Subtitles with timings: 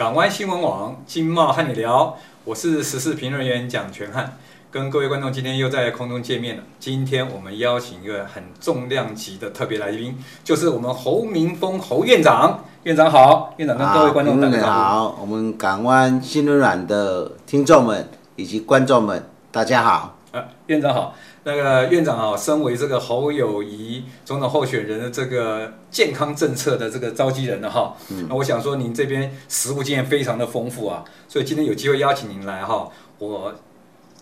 [0.00, 4.34] 港湾新闻网经贸和你聊，我是时事评论员蒋全汉，
[4.70, 6.62] 跟各位观众今天又在空中见面了。
[6.78, 12.64] 今天我们邀请一个很重量级的特别来宾，就是我们侯明峰侯院长。
[12.84, 19.22] 院长好，院长跟各位观众大家好，我们港湾新闻网的听众们以及观众们，
[19.52, 20.16] 大家好。
[20.32, 21.14] 啊，院长好。
[21.44, 33.54] 那个院长啊，身为这个侯友谊总统候选人的这个健康政策的这个召集人了哈，嗯，那我想说您这边实务经验非常的丰富啊，所以今天有机会邀请您来哈，我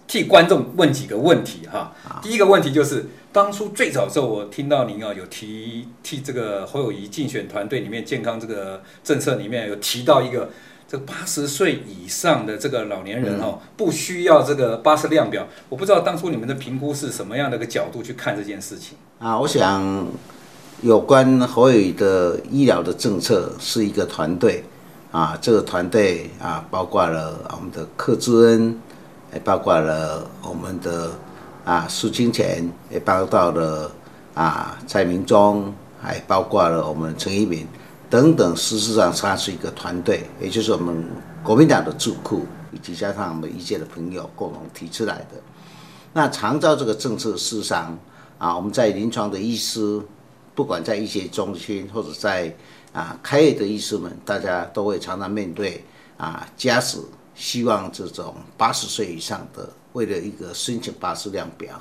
[0.06, 1.92] 替观众问几个问题哈。
[2.22, 10.50] 第一个问题就是，当初最早的时候，我听到您啊有提替这个侯友谊竞选团队里面健康这个政策里面有提到一个。
[10.90, 15.46] 这个八十岁以上的这个老年人哦，不需要这个八十量表。
[15.68, 19.38] 我不知道当初你们的评估是什么样的一个角度去看这件事情啊？
[19.38, 20.06] 我想
[20.80, 24.64] 有关侯友的医疗的政策是一个团队
[25.10, 28.80] 啊，这个团队啊，包括了我们的柯志恩，
[29.34, 31.10] 也包括了我们的
[31.66, 33.92] 啊苏清泉，也包括了
[34.32, 35.70] 啊蔡明忠，
[36.00, 37.66] 还包括了我们陈一鸣。
[38.10, 41.04] 等等，事实上它是一个团队，也就是我们
[41.44, 45.40] 国民党的智库，以及加上我们一届的朋友共同提出来的。
[46.14, 47.98] 那长照这个政策，事实上
[48.38, 50.00] 啊，我们在临床的医师，
[50.54, 52.54] 不管在医学中心或者在
[52.94, 55.84] 啊开业的医师们，大家都会常常面对
[56.16, 61.78] 啊家属希望这种八十岁以上的，为了一个申请八十量表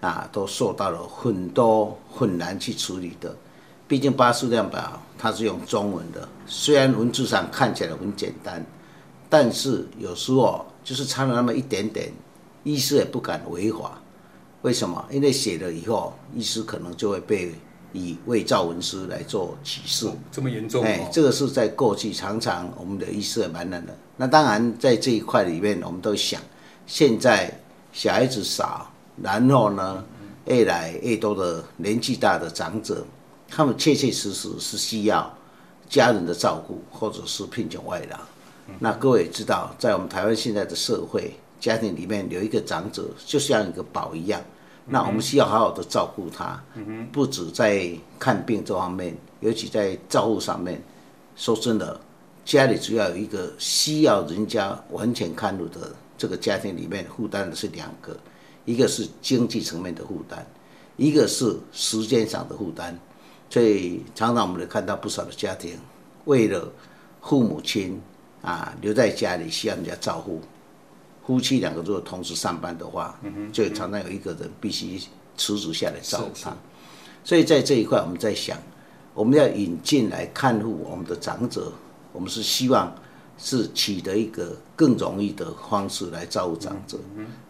[0.00, 3.34] 啊，都受到了很多很难去处理的。
[3.94, 8.60] 毕竟巴数量表它是用中文的，虽然文字上看起来很简单，
[9.30, 12.12] 但是有时候就是差了那么一点点，
[12.64, 13.92] 医师也不敢违法。
[14.62, 15.06] 为什么？
[15.12, 17.54] 因为写了以后，医师可能就会被
[17.92, 20.18] 以伪造文书来做起诉。
[20.32, 20.82] 这么严重？
[20.82, 23.96] 哎，这个是在过去常常我们的医师也蛮难的。
[24.16, 26.40] 那当然在这一块里面，我们都想，
[26.84, 27.56] 现在
[27.92, 28.90] 小孩子少，
[29.22, 30.04] 然后呢，
[30.46, 33.06] 越来越多的年纪大的长者。
[33.48, 35.32] 他们确确实实是需要
[35.88, 38.18] 家人的照顾，或者是聘请外劳。
[38.78, 44.40] 那各位也知道，在我们台湾现在的社会，家庭里面有一个长者，就像一个宝一样。
[44.86, 46.62] 那我们需要好好的照顾他，
[47.12, 50.82] 不止在看病这方面，尤其在照顾上面。
[51.36, 52.00] 说真的，
[52.44, 58.16] 家里只要有一个需要人家完全看护的这个家庭里面，负担的是两个，
[58.64, 60.44] 一个是经济层面的负担，
[60.96, 62.98] 一个是时间上的负担。
[63.50, 65.78] 所以常常我们能看到不少的家庭，
[66.24, 66.72] 为了
[67.22, 68.00] 父母亲
[68.42, 70.40] 啊留在家里需要人家照顾，
[71.24, 73.18] 夫妻两个如果同时上班的话，
[73.52, 75.00] 就常常有一个人必须
[75.36, 76.56] 辞职下来照顾他。
[77.22, 78.58] 所以在这一块，我们在想，
[79.14, 81.72] 我们要引进来看护我们的长者，
[82.12, 82.92] 我们是希望
[83.38, 86.98] 是取得一个更容易的方式来照顾长者。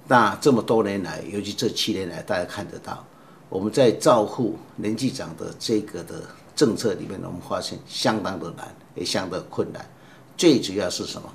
[0.06, 3.04] 那这么多年来，尤其这七年来，大家看得到。
[3.54, 6.22] 我们在照顾年纪长的这个的
[6.56, 8.66] 政策里面，我们发现相当的难，
[8.96, 9.88] 也相当的困难。
[10.36, 11.32] 最主要是什么？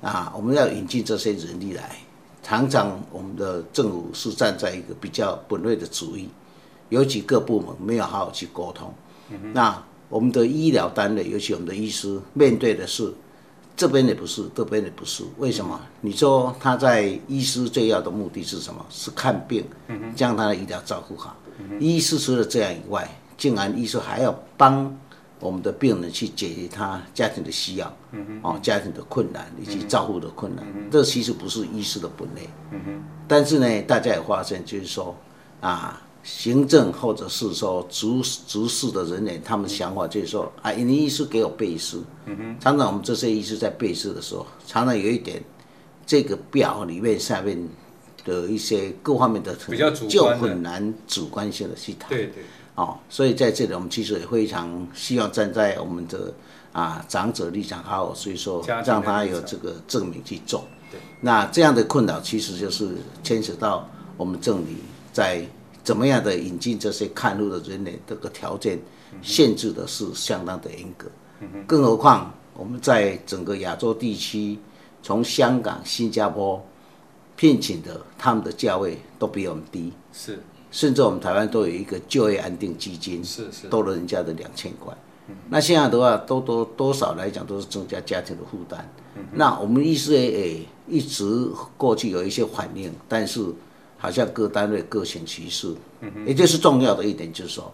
[0.00, 1.98] 啊，我们要引进这些人力来，
[2.42, 6.30] 常常我们的政府是站在一个比较本位的主义，
[6.88, 8.90] 有几个部门没有好好去沟通。
[9.52, 13.12] 那我们的医疗单位，尤其我们的医师，面对的是
[13.76, 15.22] 这边也不是，这边也不是。
[15.36, 15.78] 为什么？
[16.00, 18.82] 你说他在医师最要的目的是什么？
[18.88, 19.62] 是看病，
[20.16, 21.36] 将他的医疗照顾好。
[21.78, 24.94] 医师除了这样以外，竟然医师还要帮
[25.38, 27.96] 我们的病人去解决他家庭的需要，
[28.42, 32.48] 哦，家庭的困难以及照顾的困难，这其实不是医师的本类。
[33.26, 35.16] 但是呢，大家也发现，就是说
[35.60, 38.06] 啊，行政或者是说执
[38.46, 42.04] 执事的人员，他们的想法就是说啊，你医师给我背书。
[42.60, 45.42] 常常我们这些医师在背书的时候，常常有一点，
[46.04, 47.66] 这个表里面下面。
[48.24, 52.42] 的一些各方面的比较就很难主观性的去谈，对对，
[52.74, 56.32] 哦，所以在这里我们其实也非常希望站在我们的
[56.72, 60.64] 啊长者立场好，所以说让他有这个证明去做。
[60.90, 62.90] 对，那这样的困扰其实就是
[63.22, 64.64] 牵扯到我们政府
[65.12, 65.42] 在
[65.82, 68.78] 怎么样的引进这些看路的人员这个条件
[69.22, 71.08] 限制的是相当的严格，
[71.66, 74.58] 更何况我们在整个亚洲地区，
[75.02, 76.62] 从香港、新加坡。
[77.40, 80.38] 聘请的他们的价位都比我们低，是，
[80.70, 84.94] 甚至我们台湾都有一个就业安定基金，是是，多了人家的两千块。
[85.48, 88.86] 那现在的话，多多多少来讲都是增加家庭的负担。
[89.32, 91.48] 那我们医师也一直
[91.78, 93.42] 过去有一些反应，但是
[93.96, 95.74] 好像各单位各行其事。
[96.26, 97.72] 也就是重要的一点就是说，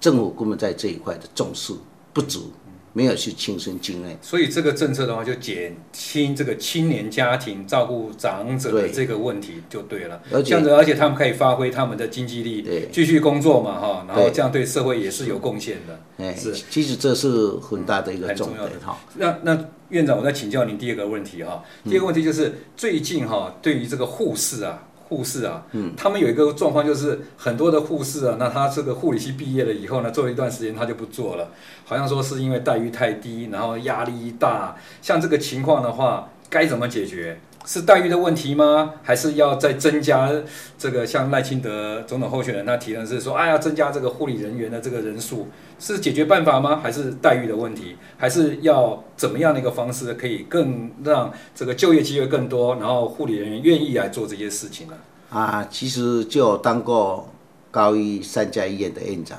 [0.00, 1.72] 政府根本在这一块的重视
[2.12, 2.50] 不足，
[2.96, 4.16] 没有去亲身经历。
[4.22, 10.18] 所以这个政策的话，就减轻这个青年家庭照顾长者的这个问题就对了。
[10.42, 16.00] 这样子，而且他们可以发挥他们的经济力，对，继续工作嘛，哈，然后这样对社会也是有贡献的。
[16.24, 18.98] 哎，是，其实这是很大的一个重点哈。
[19.16, 21.62] 那那院长，我再请教您第二个问题哈。
[21.84, 24.82] 第二个问题就是最近哈，对于这个护士啊。
[25.08, 31.48] 护士啊，嗯，他们有一个状况，就是很多的护士啊，那他这个护理系毕业了以后呢，做了一段时间他就不做了，
[31.84, 37.38] 好像说是因为待遇太低，然后压力大，像这个情况的话，该怎么解决？
[37.66, 38.94] 是待遇的问题吗？
[39.02, 40.30] 还是要再增加
[40.78, 41.04] 这个？
[41.04, 45.48] 像赖清德总统候选人他提的是说，哎呀，增加这个护理人员的这个人数，
[45.80, 46.80] 是解决办法吗？
[46.80, 47.96] 还是待遇的问题？
[48.16, 54.94] 还是要怎么样的一个方式可以更让这个就业机会更多，然后护理人员愿意来做这些事情呢？
[55.30, 57.28] 啊，其实就当过
[57.72, 59.38] 高医三家医院的院长，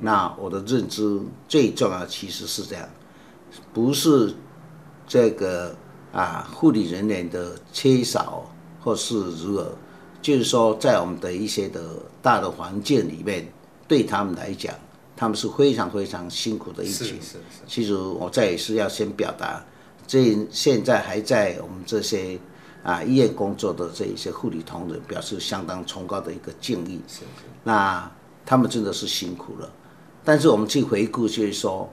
[0.00, 2.88] 那我的认知最重要其实是这样，
[3.72, 4.32] 不是
[5.08, 5.74] 这个。
[6.14, 8.48] 啊，护理人员的缺少
[8.80, 9.72] 或是如何，
[10.22, 11.82] 就是说，在我们的一些的
[12.22, 13.52] 大的环境里面，
[13.88, 14.72] 对他们来讲，
[15.16, 17.08] 他们是非常非常辛苦的一群。
[17.08, 17.38] 是是是。
[17.66, 19.60] 其实我在也是要先表达，
[20.06, 22.38] 这现在还在我们这些
[22.84, 27.00] 啊医院工作的这一些护理同仁，表示相当崇高的一个敬意。
[27.08, 27.24] 是是。
[27.64, 28.08] 那
[28.46, 29.68] 他们真的是辛苦了，
[30.22, 31.92] 但是我们去回顾，就是说，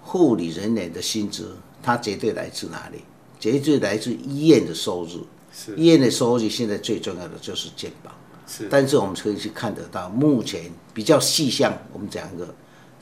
[0.00, 3.04] 护理人员的薪资，它绝对来自哪里？
[3.38, 8.10] 绝对来自医院的收入，是医院的收入现在最重要的就是健保，
[8.46, 8.66] 是。
[8.68, 12.52] 但是我们可以去看得到，目前比较细项，我们讲一个，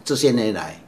[0.05, 0.79] 这些年来，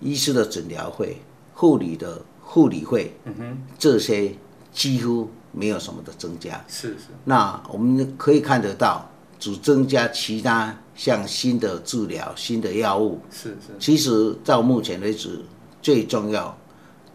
[0.00, 1.18] 医师的诊疗费、
[1.52, 4.34] 护理的护理费，嗯哼，这些
[4.72, 7.06] 几乎没有什么的增加，是是。
[7.24, 13.72] 那我们可以看得到，只增加其他像新的治疗、新的药物，是是。
[13.78, 15.40] 其实到目前为止，
[15.80, 16.58] 最重要，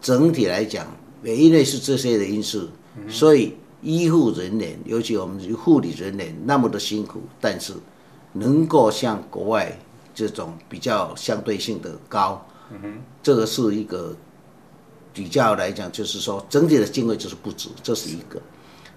[0.01, 0.87] 整体来讲。
[1.23, 2.67] 也因为是这些的因素，
[3.07, 7.73] 所以医护人员，尤其我们护理人员那么的辛苦，但是
[8.33, 9.79] 能够像国外
[10.13, 12.45] 这种比较相对性的高，
[13.21, 14.15] 这个是一个
[15.13, 18.41] 比较来讲，就是说整体的定位就是不止，这是一个。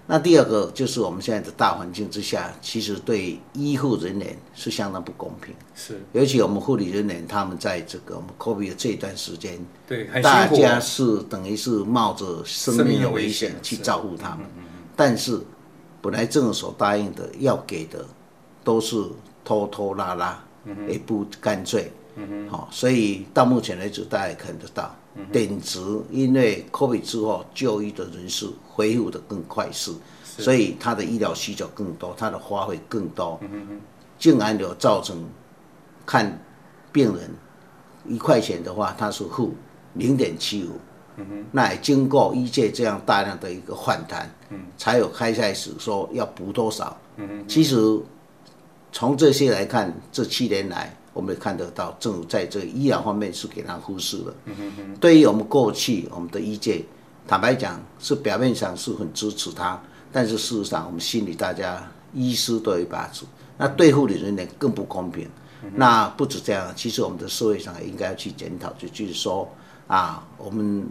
[0.05, 5.55] 那第二个就是我们现在的大环境之下，其实对医护人员是相当不公平。
[5.73, 9.57] 是，尤其我们护理人员，他们在这个我们 COVID 的这一段时间，
[9.87, 14.45] 对，大家是等于是冒着生命的危险去照顾他们。
[14.95, 15.39] 但是
[16.01, 18.05] 本来政府所答应的要给的，
[18.63, 19.01] 都是
[19.45, 20.43] 拖拖拉拉，
[20.87, 21.91] 也不干脆。
[22.15, 24.93] 嗯好，所以到目前为止，大家也看得到。
[25.31, 25.79] 点值，
[26.09, 33.39] 因为 COVID 之后就医的人数恢复得更快速，所以他的医疗需求更多，他的花费更多，
[34.17, 35.23] 竟然有造成
[36.05, 36.39] 看
[36.91, 37.29] 病人
[38.07, 39.53] 一块钱的话，他是负
[39.93, 40.71] 零点七五，
[41.51, 44.29] 那也经过医界这样大量的一个反弹，
[44.77, 46.97] 才有开赛时说要补多少。
[47.47, 47.77] 其实
[48.91, 50.95] 从这些来看，这七年来。
[51.13, 54.33] 我们也看得到，政府在这个医疗方面是给他忽视了。
[54.99, 56.83] 对于我们过去我们的医界，
[57.27, 59.81] 坦白讲是表面上是很支持他，
[60.11, 63.25] 但是事实上我们心里大家医师都有一把尺，
[63.57, 65.29] 那对护理人员更不公平。
[65.75, 69.47] 那不止这样，其实我们的社会上也应该要去检讨，就就是说
[69.87, 70.85] 啊，我们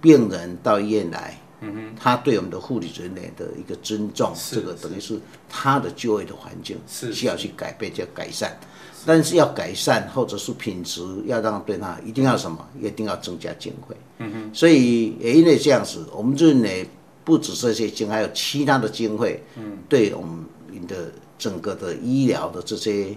[0.00, 1.38] 病人到医院来。
[1.60, 8.58] 嗯哼，他对我们的护理人员的一个尊重，这个等于是他的就业的环境是需要去改变，叫改善。
[9.06, 13.96] 但是要改善或者是品质，要让对他一定要什么，一定要增加经费。
[14.18, 16.88] 嗯哼，所以也因为这样子，我们认为
[17.24, 19.42] 不止这些经，还有其他的经费。
[19.56, 20.44] 嗯，对我们
[20.86, 23.14] 的整个的医疗的这些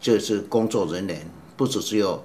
[0.00, 2.22] 就是工作人员，不只只有。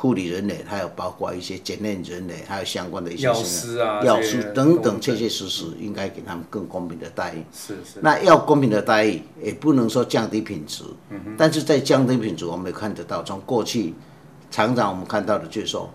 [0.00, 7.42] 护理人员，还有包括一些检验人员，还有相关的一些药师啊、药师等等，确确实实应该给他们更公平的待遇。
[7.52, 7.98] 是是。
[8.00, 10.84] 那要公平的待遇，也不能说降低品质。
[11.10, 11.34] 嗯哼。
[11.36, 13.92] 但是在降低品质，我们也看得到，从过去
[14.52, 15.90] 常常我们看到的就是说，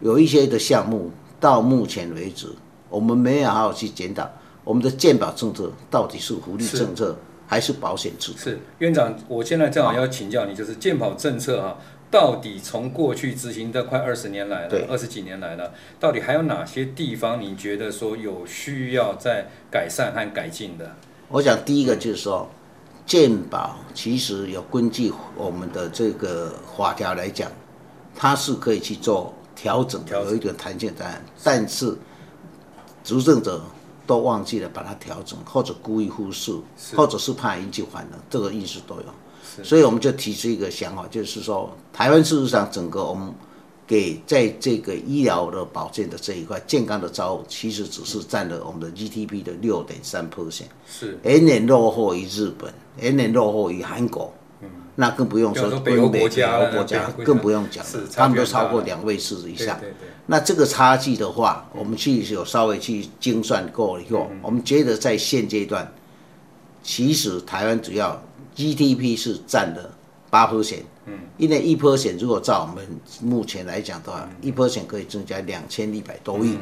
[0.00, 2.46] 有一些的项目到目前为止，
[2.88, 4.30] 我们没有好好去检讨
[4.62, 7.16] 我们的健保政策到底是福利政策
[7.48, 8.38] 还是保险制度。
[8.38, 11.76] 是院长，我现在正好要请教你，就是健保政策啊。
[12.12, 20.94] 到底从过去执行的快二十年来了，二十几年来了，到底还有哪些地方你觉得说有需要再改善和改进的？
[21.28, 22.46] 我想第一个就是说，
[23.06, 27.50] 鉴保其实有根据我们的这个法条来讲，
[28.14, 31.96] 它是可以去做调整的，有一点弹性在，但是
[33.02, 33.62] 执政者
[34.06, 36.52] 都忘记了把它调整，或者故意忽视，
[36.94, 39.04] 或者是怕引起反弹，这个意思都有。
[39.62, 43.32] 所以我们就提出一个想法，就是说，台湾事实上整个我们
[43.86, 51.18] 给在这个医疗的保健的这一块，健康的照护，其实只是占了我们的 GDP 的六点三 percent，是。
[51.24, 54.32] 远远落后于日本，远远落后于韩国。
[54.94, 59.80] 那更不用说，说北欧国家，北欧国家更不用讲了，他们都超过两位数以上。
[60.26, 65.90] 那这个差距的话，我们去有稍微去精算过以后，我们觉得在现阶段，
[66.82, 68.22] 其实台湾主要
[68.54, 69.90] GDP 是占了
[70.30, 72.86] 八 percent，嗯，因为一 percent 如果照我们
[73.20, 76.56] 目前来讲的话，一 percent 可以增加两千一百多亿，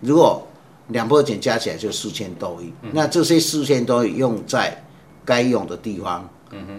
[0.00, 0.46] 如果
[0.88, 4.82] 两 percent 加起来就四千多亿，那这些四千多亿用在
[5.24, 6.28] 该用的地方。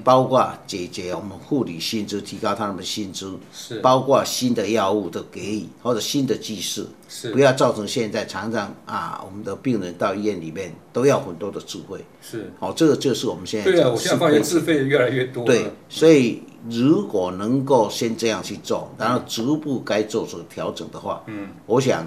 [0.03, 3.79] 包括解决我们护理薪资，提高他们的薪资，是。
[3.79, 7.31] 包括新的药物的给予或者新的技术，是。
[7.31, 12.51] 不要造成现在常常啊，我们的病人到医院里面都要很多的智慧，是。
[12.59, 22.05] 好，这个就是我们现在对啊，我现在发现自费越来越多，对，所以如果能够先这样去做，然后逐步该做出调整的话，嗯，我想。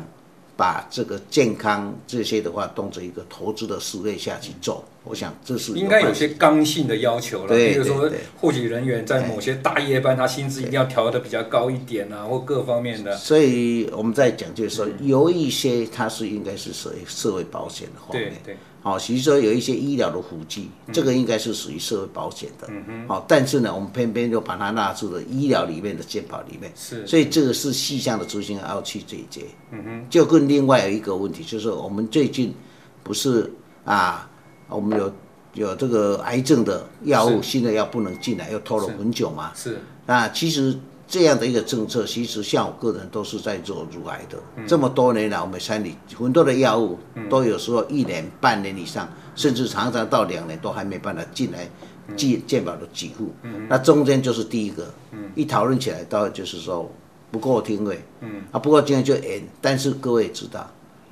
[0.58, 7.56] 把这个健康这些的话当做一个投资的思维下去做，我想这是应该有些刚性的要求了。
[7.56, 13.16] 比如说护理人员在某些大夜班，他薪资一定要调的比较高一点啊，或各方面的。
[13.16, 18.32] 所以我们在讲就是说，有一些它是应该是属于社会保险的方面。
[18.44, 18.56] 对对。
[18.82, 22.68] 好，其实说有一些医疗的辅剂，这个应该是属于社会保险的。
[22.70, 23.08] 嗯哼。
[23.08, 26.70] 好，但是呢，我们偏偏就把它纳入了医疗里面的健保里面。
[26.76, 27.04] 是。
[27.04, 29.42] 所以这个是细项的执行要去解决。
[29.72, 30.06] 嗯哼。
[30.08, 32.54] 就跟另外有一个问题，就是我们最近
[33.02, 33.52] 不是
[33.84, 34.30] 啊，
[34.68, 35.12] 我们有
[35.54, 39.52] 有这个癌症的药物，新的药不能进来，又拖了很久嘛。
[39.54, 39.78] 是。
[40.06, 40.78] 那其实。
[41.08, 46.98] 这样的一个政策，其实像我个人都是在做乳癌的，嗯、这么多年来，我们山里很多的药物
[47.30, 51.70] 都有时候一年、半年以上，嗯、甚至常常到两年都还没办法进来
[52.16, 53.32] 健健保的给付。
[53.42, 56.90] 嗯、那中间就是第一个，嗯、一讨论起来，到就是说
[57.30, 59.40] 不够听位，嗯、啊，不过今天就延。
[59.60, 60.68] 但是各位知道，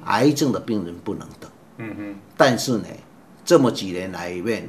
[0.06, 1.49] 癌症的病人不能等。
[1.78, 2.16] 嗯嗯。
[2.37, 2.88] 但是呢，
[3.44, 4.68] 这么几年来里面，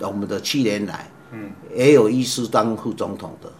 [0.00, 3.50] 我们的七年来，嗯，也有医师当副总统的。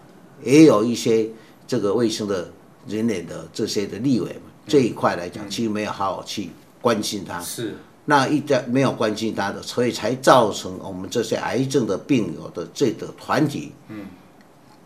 [0.43, 1.27] 也有一些
[1.65, 2.51] 这个卫生的
[2.85, 4.35] 人员的这些的立委
[4.67, 6.49] 这一块来讲，其实没有好好去
[6.81, 7.39] 关心他。
[7.41, 7.75] 是。
[8.07, 14.05] 那一旦没有关心他的，所以才造成我们这些癌症的病友的这个团体，嗯，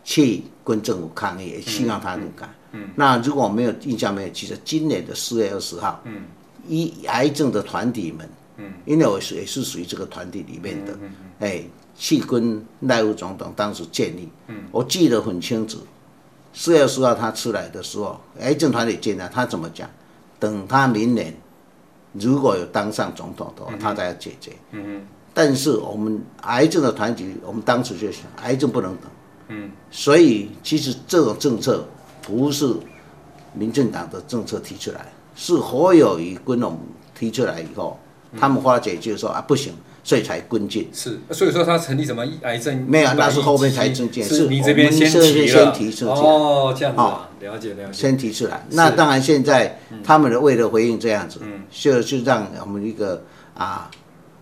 [0.02, 2.48] 去跟政府抗议，也希望他能改。
[2.72, 2.88] 嗯。
[2.94, 6.22] 那如果没有印象没有，其实今年的四月二十号，嗯，
[6.66, 8.26] 一癌症的团体们，
[8.60, 11.64] 嗯，因为我是也是属于这个团体里面的，嗯哎。
[11.96, 15.76] 去跟赖副总统当时建议，嗯，我记得很清楚。
[16.54, 19.86] 四月十号他出来的时候，癌症团体进来他怎么讲？
[20.38, 21.34] 等他明年
[22.14, 24.52] 如果有当上总统的话，他才要解决。
[24.70, 25.06] 嗯嗯。
[25.34, 29.04] 但是我们癌症的团体，我们当时就想，癌症不能等。
[29.48, 29.70] 嗯。
[29.90, 31.86] 所以其实这种政策
[32.22, 32.74] 不是
[33.52, 36.78] 民进党的政策提出来，是侯友宜跟我们
[37.14, 37.98] 提出来以后，
[38.38, 39.72] 他们发觉就是说啊，不行。
[40.02, 42.82] 所以才跟进，是，所以说他成立什么癌症？
[42.88, 47.92] 没有，那是后面才增建，是你这边先提先提出来哦，这样子啊，了解了解。
[47.92, 51.38] 先提出来，那当然现在他们的为了回应这样子，
[51.70, 53.22] 就就让我们一个
[53.54, 53.90] 啊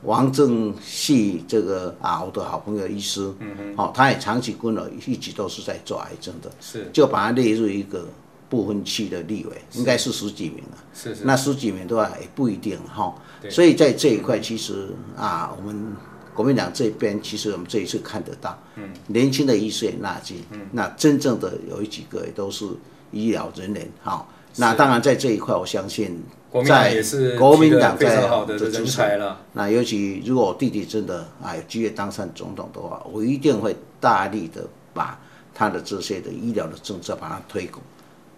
[0.04, 8.06] 王正系这个啊我的好朋友医师，嗯嗯，好，他也长期跟了，一直都是在做癌症的，是，就把它列入一个
[8.48, 13.14] 不分区的立委，应该是十几名了，是是，那十几名的话也不一定哈。
[13.50, 15.94] 所以在这一块，其实啊，我们
[16.34, 22.66] 国民党这边，其实我们这一次看得到，嗯，年轻的医师也纳进，嗯，那真正的有几个也都是
[23.12, 26.22] 医疗人员，好，那当然在这一块，我相信
[26.66, 27.02] 在
[27.38, 29.38] 国民党在好的人才了。
[29.52, 35.20] 那尤其如果我弟弟真的啊有机会当上总统的话，我一定会大力的把
[35.54, 37.82] 他的这些的医疗的政策把它推广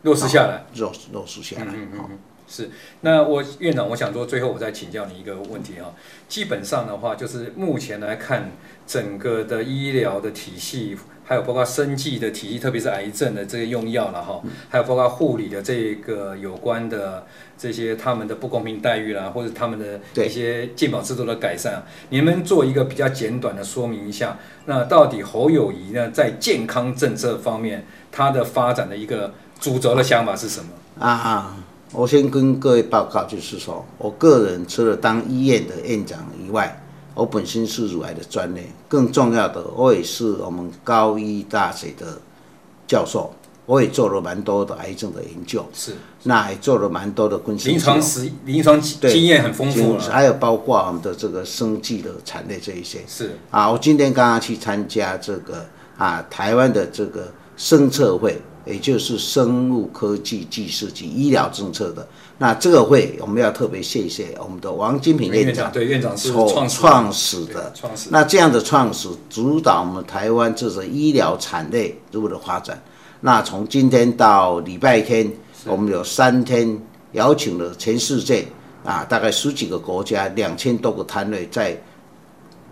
[0.02, 2.18] 落实下来，落落实下来，嗯嗯嗯。
[2.48, 2.68] 是，
[3.02, 5.86] 那我院长，我想说，最后我再请教你一个问题啊。
[6.28, 8.50] 基本上的话，就是目前来看，
[8.88, 17.24] 整个的医疗的体系，还有包括生计的体系，特别是癌症的这个用药了哈，还有包括护理的这个有关的
[17.56, 24.36] 这些他们的不公平待遇啦，或者他们的一些健保制度的改善，你们做一个比较简短的说明一下。
[24.66, 31.10] 那到底侯友谊呢，在健康政策方面，它的发展的一个主轴的想法是什么啊？
[31.10, 31.56] 啊
[31.92, 36.80] 我先跟各位报告，就是说我个人除了当医院的院长以外，
[37.14, 42.20] 我本身是乳癌的专业，更重要的，我也是我们高医大学的
[42.86, 43.34] 教授，
[43.66, 47.70] 我也做了蛮多的癌症的研究，是，那也做了蛮多的分析。
[47.70, 55.66] 临床实临床经验很丰富，还有包括我们的这个生技的产业这一些，是啊，我今天刚刚去参加这个
[55.98, 58.40] 啊台湾的这个生测会。
[58.64, 62.06] 也就是生物科技技术及医疗政策的。
[62.38, 68.08] 那这个会我们要特别谢谢我们的王金平院长，对院长是创创始的，创始。
[68.10, 72.82] 那这样的创始主导我们台湾这个医疗产业如何的发展。
[73.20, 75.30] 那从今天到礼拜天，
[75.66, 76.80] 我们有三天
[77.12, 78.46] 邀请了全世界
[78.82, 81.78] 啊，大概十几个国家，两千多个摊位在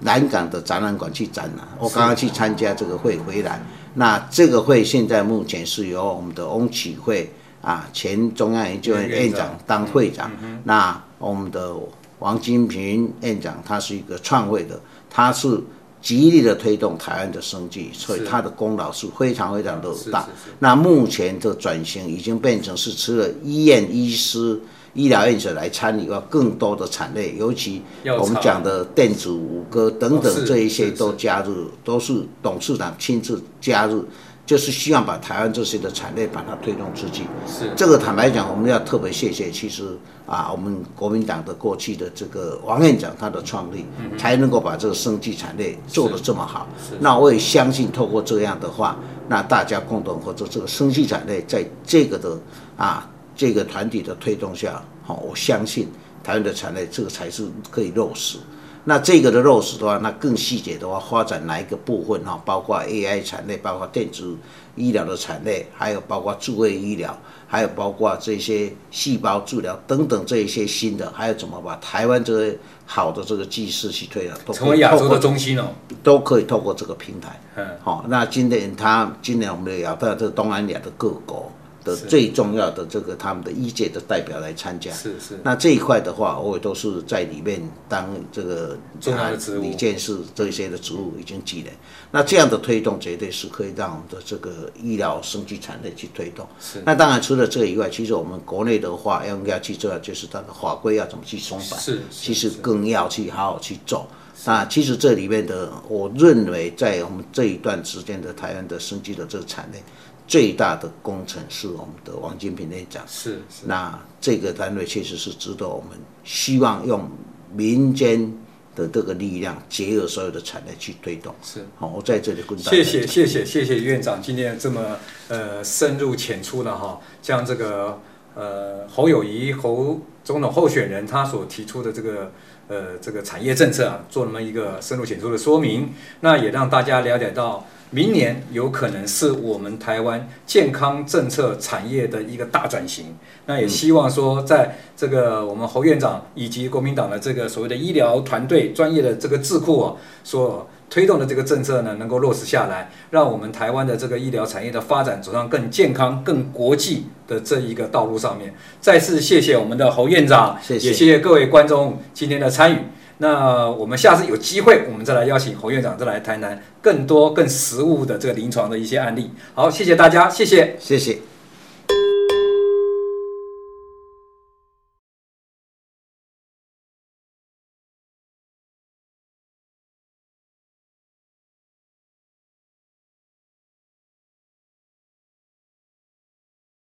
[0.01, 1.69] 南港的展览馆去展览。
[1.79, 3.61] 我刚刚去参加这个会回来，
[3.95, 7.31] 那这个会现在目前是由我们的翁启惠
[7.63, 10.31] 啊，前中央研究院院长当会长。
[10.65, 11.75] 那我们的
[12.19, 15.61] 王金平院长他是一个创会的，他是。
[16.01, 20.29] 极力的推动台湾的生计，所以他的功劳是非常非常的大。
[20.61, 24.59] 那目前的转型已经变成是除了医院医师、
[24.95, 27.83] 医疗院所来参与要，更多的产业，尤其
[28.21, 34.05] 我们讲的电子、五哥等等这一些都加入，都是董事长亲自加入。
[34.49, 37.25] 就是希望把台湾这些的产业把它推动出去。
[37.47, 39.85] 是这个坦白讲，我们要特别谢谢，其实
[40.25, 43.85] 啊，我们国民党的过去的这个王院长他的创立，
[44.17, 46.67] 才能够把这个生技产业做得这么好。
[46.99, 48.97] 那我也相信，透过这样的话，
[49.29, 52.35] 那大家共同合作，这个生技产业在这个的
[52.79, 53.07] 啊
[53.39, 55.87] 这个团体的推动下，好，我相信
[56.25, 58.37] 台湾的产业这个才是可以落实。
[58.85, 62.41] 那这个的落实的话，那更细节的话，发展哪一个部分哈？
[62.45, 64.35] 包括 AI 产业，包括电子
[64.75, 67.17] 医疗的产业，还有包括智慧医疗，
[67.47, 75.69] 还有包括这些细胞治疗等等这一些新的，还有怎么把台湾这个好的这个技术去推了，成为亚洲的中心哦，
[76.03, 77.39] 都可以透过这个平台。
[77.57, 81.53] 嗯，好，那今年他今年我们也要到这个东南亚的各国。
[81.89, 85.39] 的最重要的这个他们的医界的代表来参加，是是。
[85.43, 91.73] 那这一块的话，我也都是在里面当这个重要的职务，理监事这些的职务已经积累。
[92.11, 96.47] 那这样的推动绝对是可以让我们的这个医疗生技产业去推动。
[96.61, 96.83] 是。
[96.85, 101.81] 那当然除了这个以外，其实我们国内的话，要应该去做，就是它的法规要怎么去松绑。
[101.81, 102.03] 是。
[102.11, 104.07] 其实更要去好好去做。
[104.45, 109.83] 那其实这里面的，我认为在我们这一段时间的台湾的生技的这个产业。
[110.29, 117.11] 最大的工程是我们的王金平院长，是，是，那这个单位确实是值得我们希望用
[117.55, 118.31] 民间
[118.77, 121.35] 的这个力量结合所有的产业去推动。
[121.43, 122.71] 是，好，我在这里跟大家。
[122.71, 127.99] 谢谢谢谢谢谢院长今天这么呃深入浅出的哈，将这个
[128.35, 132.31] 呃侯友谊侯总统候选人他所提出的这个
[132.69, 135.89] 呃这个产业政策啊，做那么一个深入浅出的说明，
[136.21, 137.67] 那也让大家了解到。
[137.91, 158.55] 明年有可能是我们台湾健康政策产业的一个大转型，那也希望说，在这个我们侯院长以及国民党的这个所谓的医疗团队专业的这个智库啊，所推动的这个政策呢，能够落实下来，让我们台湾的这个医疗产业的发展走上更健康、更国际的这一个道路上面。
[158.81, 162.79] 再次谢谢我们的侯院长，谢谢，也谢谢各位观众今天的参与。
[163.19, 169.31] 那我们下次有机会，我们再来邀请侯院长再来谈谈更多更实务的这个临床的一些案例。
[169.55, 171.19] 好，谢谢大家，谢谢，谢谢。